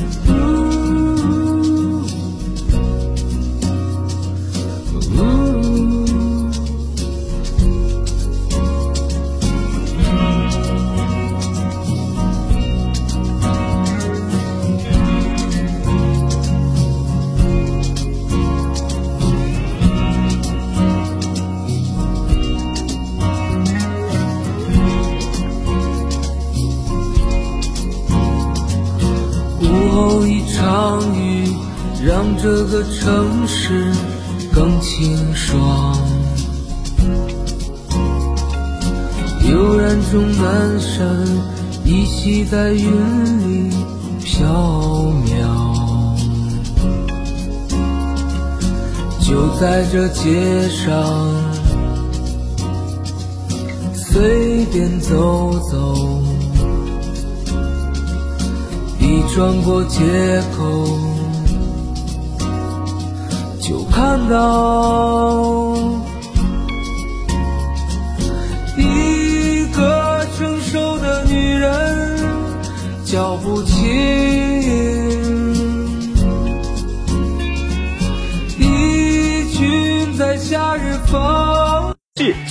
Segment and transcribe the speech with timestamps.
[0.00, 0.47] It's
[29.98, 31.52] 某一场雨，
[32.06, 33.92] 让这个城市
[34.54, 35.98] 更清爽，
[39.50, 41.26] 悠然中南山
[41.84, 42.84] 依稀在云
[43.70, 43.74] 里
[44.22, 44.46] 飘
[45.26, 45.36] 渺。
[49.20, 50.94] 就在这街上
[53.92, 56.22] 随便走走，
[59.10, 60.02] 你转过街
[60.54, 60.86] 口。
[63.58, 65.74] 就看到
[68.76, 72.18] 一个成熟的女人，
[73.06, 73.78] 脚步轻，
[78.58, 81.47] 一群在夏日风。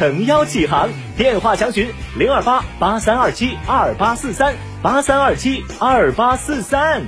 [0.00, 7.02] 诚邀启航，电话详询零二八八三二七二八四三八三二七二八四三。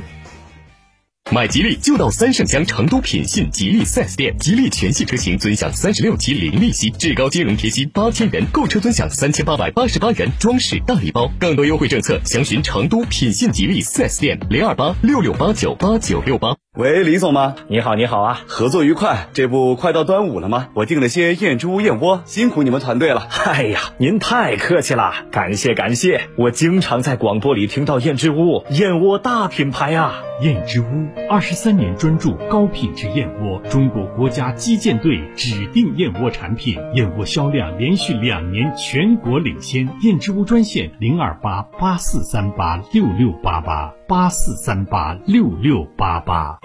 [1.32, 16.54] 买吉利就到三圣乡成都品信吉利 4S 店，吉利全系车型尊享三十六期零利息，至高金融贴息八千元，购车尊享三千八百八十八元装饰大礼包，更多优惠政策详询成都品信吉利 4S 店零二八六六八九八九六八。
[16.76, 17.54] 喂，李总吗？
[17.68, 19.28] 你好，你好啊，合作愉快。
[19.32, 20.68] 这不快到端午了吗？
[20.74, 23.28] 我订了些燕之屋燕窝，辛苦你们团队了。
[23.46, 26.28] 哎呀，您太客气了，感谢感谢。
[26.36, 31.21] 我经常在广播里听到燕之屋燕窝大品牌啊，燕之屋。
[31.28, 39.88] 二十三年专注高品质燕窝，中国国家击剑队指定燕窝产品，燕窝销量连续两年全国领先。
[40.02, 46.58] 燕之屋专线零二八八四三八六六八八八四三八六六八八。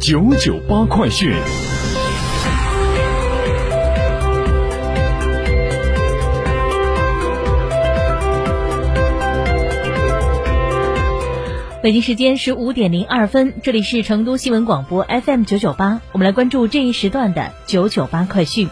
[0.00, 1.32] 九九八快讯。
[11.80, 18.68] 北京时间十五点零二分，这里是成都新闻广播 FM 九九八，我们来关注这一时段的九九八快讯。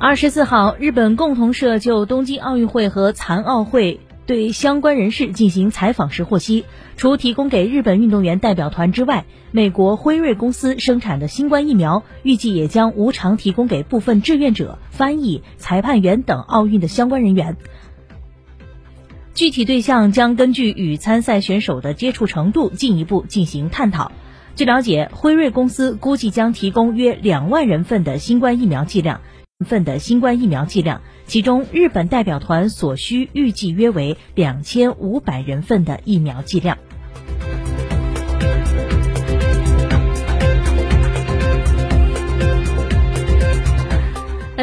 [0.00, 6.64] 二十四号，日本共同社就东京奥运会和残奥会对相关人士进行采访时获悉，
[6.96, 17.56] 除提供给日本运动员代表团之外，美国辉瑞公司生产的新冠疫苗预计也将无偿提供给部分志愿者、翻译、裁判员等奥运的相关人员。
[19.34, 24.12] 具体对象将根据与参赛选手的接触程度进一步进行探讨。
[24.54, 29.20] 据了解，辉瑞公司估计将提供约两万人份的新冠疫苗剂量，
[29.66, 36.78] 份的新冠疫苗剂量，其中日本代表团所需预计约为两千五百人份的疫苗剂量。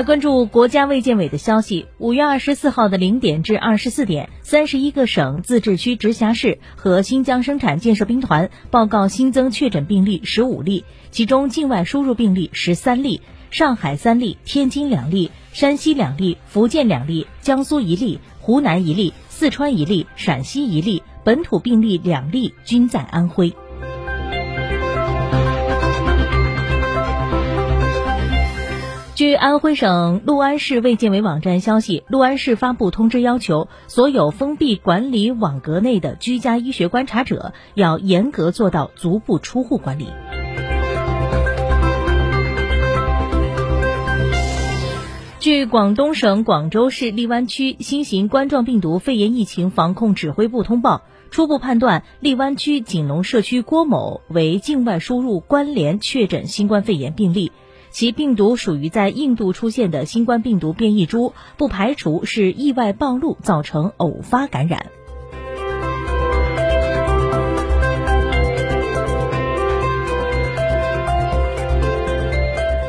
[0.04, 23.54] 关注国家卫健委的消息，五月二十四号的零点至二十四点，三十一个省、自治区、直辖市和新疆生产建设兵团报告新增确诊病例十五例，其中境外输入病例十三例，上海三例，天津两例，山西两例，福建两例，江苏一例，湖南一例，四川一例，陕西一例，本土病例两例，均在安徽。
[29.22, 40.08] 据安徽省六安市卫健委网站消息，六安市发布通知，要求所有封闭管理网格内的居家医学观察者要严格做到足不出户管理。
[45.40, 57.52] 据广东省广州市荔湾区新型冠状病毒肺炎疫情防控指挥部通报，初步判断荔湾区景龙社区郭某为境外输入关联确诊新冠肺炎病例。
[57.92, 64.86] 其病毒属于在印度出现的新冠病毒变异株，不排除是意外暴露造成偶发感染。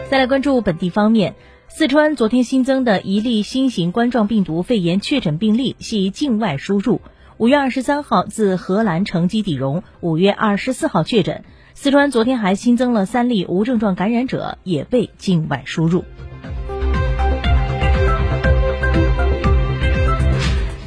[0.08, 1.34] 再来关注本地方面，
[1.69, 7.00] 四川昨天新增的一例新型冠状病毒肺炎确诊病例系境外输入，
[7.38, 11.44] 五月二十三号自荷兰乘机抵蓉，五月二十四号确诊。
[11.74, 16.04] 四川昨天还新增了三例无症状感染者，也被境外输入。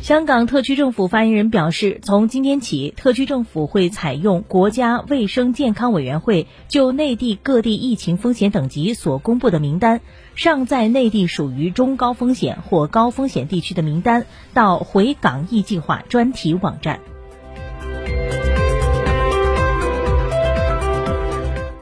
[0.01, 10.01] 香港特区政府发言人表示，从今天起，特区政府会采用国家卫生健康委员会就内地各地疫情风险等级所公布的名单，
[10.35, 16.99] 尚在内地属于中高风险或高风险地区的名单，到回港疫计划专题网站。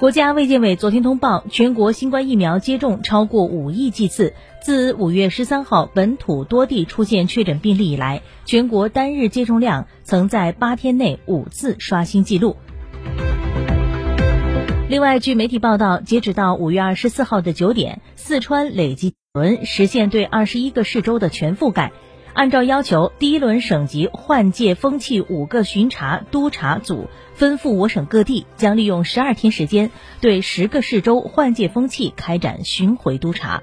[0.04, 4.34] 国家卫健委昨天通报，全国新冠疫苗接种超过五亿剂次。
[4.62, 12.58] 自五月十三号本土多地出现确诊病例以来，全国单日接种量曾在八天内五次刷新纪录。
[14.90, 21.94] 另外，据媒体报道，截止到五月二十四号的九点，四川累计轮实现对二十一个市州的全覆盖。
[22.34, 33.62] 按照要求，第一轮省级换届风气五个巡查督查组分赴我省各地，将利用十二天时间，对十个市州换届风气开展巡回督查。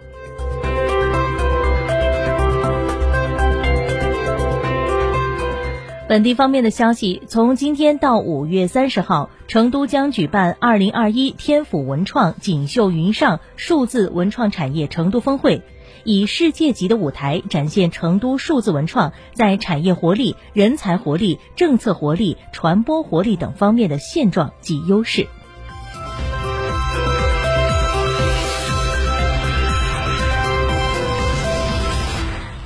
[6.09, 15.63] 本地方面的消息，从今天到五月三十号，成都将举办二零二一天府文创锦绣云上数字文创产业成都峰会。
[16.05, 25.27] 以世界级的舞台展现成都数字文创在产业活力、人才活力、政策活力、传播活力等方面的现状及优势。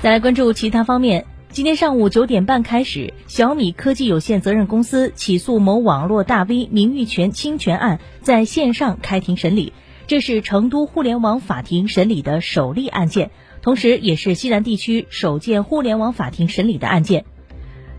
[0.02, 1.26] 再来关注其他方面。
[1.50, 9.72] 今天上午九点半开始，小米科技有限责任公司起诉某网络大 V 名誉权侵权案在线上开庭审理。
[10.06, 13.30] 这是成都互联网法庭审理的首例案件，
[13.62, 17.24] 同时也是西南地区首件互联网法庭审理的案件。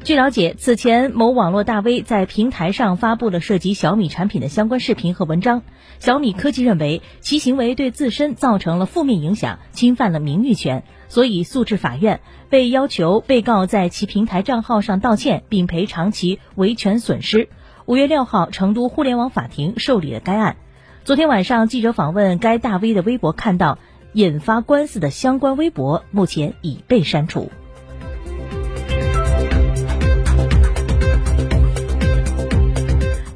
[0.03, 5.63] 据了解，此前某网络大 V 在平台上发布了涉及小米产品的相关视频和文章，
[5.97, 12.19] 小米科技认为其行为对自身造成了负面影响，侵犯了名誉权，所以诉至法院，
[12.51, 17.49] 被要求被告在其平台账号上道歉并赔偿其维权损失。
[17.87, 20.57] 五月六号，成都互联网法庭受理了该案。
[21.05, 23.77] 昨天晚上，记者访问该大 V 的微博，看到
[24.13, 27.51] 引发官司的相关微博目前已被删除。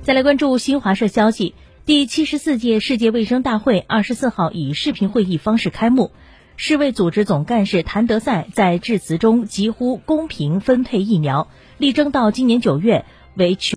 [0.02, 1.54] 再来关注新华社消息，
[1.86, 6.10] 第七十四届世界卫生大会二十四号以视频会议方式开幕。
[6.56, 13.06] 世卫组织总干事谭德赛在致辞中疾呼公平分配疫苗，力争到今年九月
[13.36, 13.68] 为全。